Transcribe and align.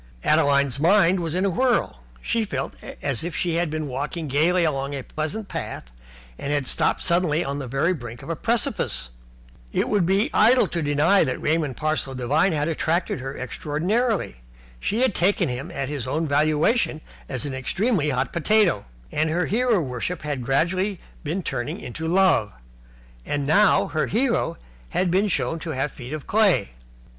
Adeline's 0.23 0.79
mind 0.79 1.19
was 1.19 1.35
in 1.35 1.45
a 1.45 1.49
whirl. 1.51 2.01
She 2.23 2.43
felt 2.43 2.73
as 3.03 3.23
if 3.23 3.35
she 3.35 3.53
had 3.57 3.69
been 3.69 3.87
walking 3.87 4.27
gaily 4.27 4.63
along 4.63 4.95
a 4.95 5.03
pleasant 5.03 5.47
path 5.47 5.91
and 6.39 6.51
had 6.51 6.65
stopped 6.65 7.03
suddenly 7.03 7.45
on 7.45 7.59
the 7.59 7.67
very 7.67 7.93
brink 7.93 8.23
of 8.23 8.29
a 8.31 8.35
precipice. 8.35 9.11
It 9.71 9.87
would 9.89 10.07
be 10.07 10.31
idle 10.33 10.65
to 10.69 10.81
deny 10.81 11.23
that 11.25 11.39
Raymond 11.39 11.77
Parsloe 11.77 12.15
Devine 12.15 12.51
had 12.51 12.67
attracted 12.67 13.19
her 13.19 13.37
extraordinarily. 13.37 14.37
She 14.79 15.01
had 15.01 15.13
taken 15.13 15.49
him 15.49 15.69
at 15.69 15.87
his 15.87 16.07
own 16.07 16.27
valuation 16.27 17.01
as 17.29 17.45
an 17.45 17.53
extremely 17.53 18.09
hot 18.09 18.33
potato, 18.33 18.85
and 19.11 19.29
her 19.29 19.45
hero 19.45 19.79
worship 19.79 20.23
had 20.23 20.43
gradually 20.43 20.99
been 21.23 21.43
turning 21.43 21.79
into 21.79 22.07
love. 22.07 22.51
And 23.23 23.45
now 23.45 23.85
her 23.89 24.07
hero 24.07 24.57
had 24.89 25.11
been 25.11 25.27
shown 25.27 25.59
to 25.59 25.69
have 25.77 25.91
feet 25.91 26.11
of 26.13 26.25
clay. 26.25 26.71